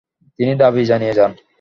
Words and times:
তিনি 0.39 0.53
দাবি 0.61 0.81
জানিয়ে 0.91 1.13
যান। 1.13 1.31